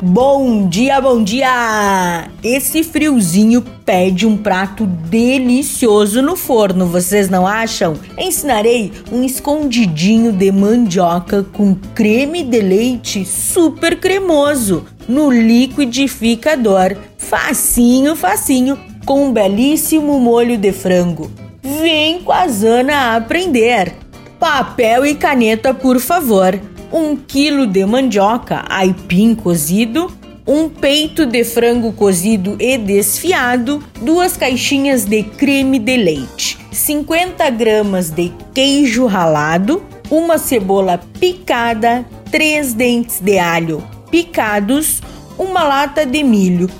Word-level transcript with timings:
Bom 0.00 0.68
dia, 0.68 1.00
bom 1.00 1.24
dia! 1.24 2.30
Esse 2.40 2.84
friozinho 2.84 3.60
pede 3.84 4.28
um 4.28 4.36
prato 4.36 4.86
delicioso 4.86 6.22
no 6.22 6.36
forno, 6.36 6.86
vocês 6.86 7.28
não 7.28 7.44
acham? 7.44 7.96
Ensinarei 8.16 8.92
um 9.10 9.24
escondidinho 9.24 10.30
de 10.30 10.52
mandioca 10.52 11.42
com 11.52 11.74
creme 11.96 12.44
de 12.44 12.60
leite 12.60 13.24
super 13.24 13.98
cremoso 13.98 14.86
no 15.08 15.32
liquidificador. 15.32 16.96
Facinho, 17.16 18.14
facinho, 18.14 18.78
com 19.04 19.26
um 19.26 19.32
belíssimo 19.32 20.20
molho 20.20 20.56
de 20.56 20.70
frango. 20.70 21.28
Vem 21.60 22.22
com 22.22 22.30
a 22.30 22.46
Zana 22.46 23.16
aprender! 23.16 23.96
Papel 24.38 25.04
e 25.04 25.16
caneta, 25.16 25.74
por 25.74 25.98
favor. 25.98 26.56
Um 26.92 27.16
quilo 27.16 27.66
de 27.66 27.84
mandioca, 27.84 28.64
aipim 28.68 29.34
cozido, 29.34 30.10
um 30.46 30.68
peito 30.68 31.26
de 31.26 31.44
frango 31.44 31.92
cozido 31.92 32.56
e 32.58 32.78
desfiado, 32.78 33.84
duas 34.00 34.36
caixinhas 34.36 35.04
de 35.04 35.22
creme 35.22 35.78
de 35.78 35.96
leite, 35.98 36.58
50 36.72 37.50
gramas 37.50 38.08
de 38.08 38.32
queijo 38.54 39.04
ralado, 39.04 39.82
uma 40.10 40.38
cebola 40.38 40.98
picada, 41.20 42.06
três 42.30 42.72
dentes 42.72 43.20
de 43.20 43.38
alho 43.38 43.84
picados, 44.10 45.02
uma 45.38 45.64
lata 45.64 46.06
de 46.06 46.24
milho, 46.24 46.70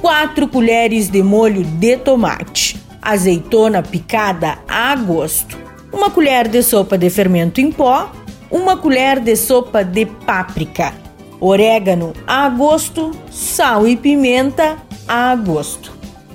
quatro 0.00 0.48
colheres 0.48 1.08
de 1.08 1.22
molho 1.22 1.62
de 1.62 1.96
tomate, 1.96 2.76
azeitona 3.00 3.84
picada 3.84 4.58
a 4.66 4.96
gosto, 4.96 5.56
uma 5.92 6.10
colher 6.10 6.48
de 6.48 6.60
sopa 6.60 6.98
de 6.98 7.08
fermento 7.08 7.60
em 7.60 7.70
pó, 7.70 8.10
uma 8.52 8.76
colher 8.76 9.18
de 9.18 9.34
sopa 9.34 9.82
de 9.82 10.04
páprica, 10.04 10.92
orégano 11.40 12.12
a 12.26 12.50
gosto, 12.50 13.10
sal 13.30 13.88
e 13.88 13.96
pimenta 13.96 14.76
a 15.08 15.34
gosto. 15.34 15.90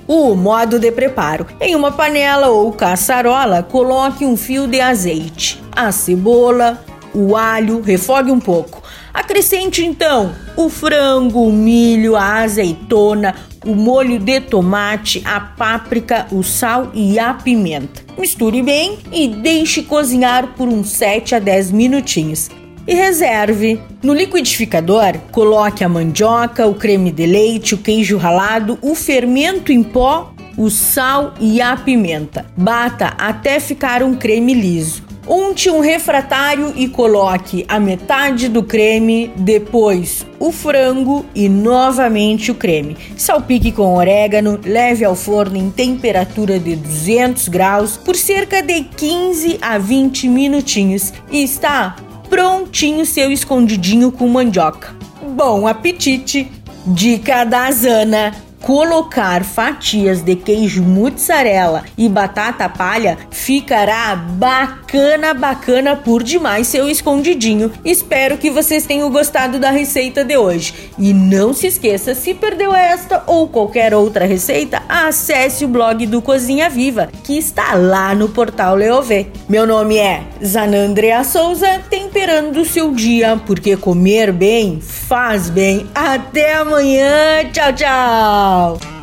O 0.06 0.34
modo 0.34 0.80
de 0.80 0.90
preparo: 0.90 1.46
em 1.60 1.76
uma 1.76 1.92
panela 1.92 2.48
ou 2.48 2.72
caçarola, 2.72 3.62
coloque 3.62 4.24
um 4.24 4.36
fio 4.36 4.66
de 4.66 4.80
azeite, 4.80 5.62
a 5.70 5.92
cebola, 5.92 6.82
o 7.14 7.36
alho, 7.36 7.80
refogue 7.80 8.32
um 8.32 8.40
pouco. 8.40 8.82
Acrescente 9.14 9.84
então 9.84 10.34
o 10.56 10.68
frango, 10.68 11.46
o 11.46 11.52
milho, 11.52 12.16
a 12.16 12.42
azeitona, 12.42 13.34
o 13.68 13.74
molho 13.74 14.18
de 14.18 14.40
tomate, 14.40 15.22
a 15.26 15.38
páprica, 15.38 16.26
o 16.32 16.42
sal 16.42 16.90
e 16.94 17.18
a 17.18 17.34
pimenta. 17.34 18.02
Misture 18.16 18.62
bem 18.62 18.98
e 19.12 19.28
deixe 19.28 19.82
cozinhar 19.82 20.54
por 20.56 20.66
uns 20.66 20.88
7 20.88 21.34
a 21.34 21.38
10 21.38 21.72
minutinhos. 21.72 22.48
E 22.86 22.94
reserve. 22.94 23.78
No 24.02 24.14
liquidificador, 24.14 25.18
coloque 25.30 25.84
a 25.84 25.88
mandioca, 25.88 26.66
o 26.66 26.74
creme 26.74 27.12
de 27.12 27.26
leite, 27.26 27.74
o 27.74 27.78
queijo 27.78 28.16
ralado, 28.16 28.78
o 28.80 28.94
fermento 28.94 29.70
em 29.70 29.82
pó, 29.82 30.32
o 30.56 30.70
sal 30.70 31.34
e 31.38 31.60
a 31.60 31.76
pimenta. 31.76 32.46
Bata 32.56 33.08
até 33.18 33.60
ficar 33.60 34.02
um 34.02 34.14
creme 34.14 34.54
liso. 34.54 35.07
Unte 35.28 35.68
um 35.68 35.80
refratário 35.80 36.72
e 36.74 36.88
coloque 36.88 37.62
a 37.68 37.78
metade 37.78 38.48
do 38.48 38.62
creme, 38.62 39.30
depois 39.36 40.26
o 40.38 40.50
frango 40.50 41.26
e 41.34 41.50
novamente 41.50 42.50
o 42.50 42.54
creme. 42.54 42.96
Salpique 43.14 43.70
com 43.70 43.94
orégano, 43.94 44.58
leve 44.64 45.04
ao 45.04 45.14
forno 45.14 45.58
em 45.58 45.68
temperatura 45.68 46.58
de 46.58 46.76
200 46.76 47.48
graus 47.48 47.98
por 47.98 48.16
cerca 48.16 48.62
de 48.62 48.84
15 48.84 49.58
a 49.60 49.76
20 49.76 50.28
minutinhos 50.28 51.12
e 51.30 51.42
está 51.42 51.96
prontinho 52.30 53.04
seu 53.04 53.30
escondidinho 53.30 54.10
com 54.10 54.28
mandioca. 54.28 54.96
Bom 55.36 55.66
apetite! 55.66 56.50
Dica 56.86 57.44
da 57.44 57.70
Zana! 57.70 58.47
Colocar 58.62 59.44
fatias 59.44 60.22
de 60.22 60.36
queijo 60.36 60.82
mozzarella 60.82 61.84
e 61.96 62.08
batata 62.08 62.68
palha, 62.68 63.18
ficará 63.30 64.14
bacana, 64.14 65.34
bacana 65.34 65.96
por 65.96 66.22
demais 66.22 66.66
seu 66.66 66.88
escondidinho. 66.88 67.72
Espero 67.84 68.38
que 68.38 68.50
vocês 68.50 68.86
tenham 68.86 69.10
gostado 69.10 69.58
da 69.58 69.70
receita 69.70 70.24
de 70.24 70.36
hoje. 70.36 70.92
E 70.98 71.12
não 71.12 71.52
se 71.52 71.66
esqueça, 71.66 72.14
se 72.14 72.34
perdeu 72.34 72.74
esta 72.74 73.22
ou 73.26 73.48
qualquer 73.48 73.94
outra 73.94 74.26
receita, 74.26 74.82
acesse 74.88 75.64
o 75.64 75.68
blog 75.68 76.06
do 76.06 76.20
Cozinha 76.20 76.68
Viva, 76.68 77.08
que 77.24 77.38
está 77.38 77.74
lá 77.74 78.14
no 78.14 78.28
portal 78.28 78.74
Leovê. 78.74 79.26
Meu 79.48 79.66
nome 79.66 79.96
é 79.96 80.22
Zanandrea 80.44 81.24
Souza, 81.24 81.80
temperando 82.08 82.56
o 82.60 82.64
seu 82.64 82.92
dia, 82.94 83.40
porque 83.46 83.76
comer 83.76 84.32
bem 84.32 84.80
faz 84.80 85.50
bem. 85.50 85.86
Até 85.94 86.54
amanhã, 86.54 87.44
tchau, 87.52 87.72
tchau! 87.74 88.97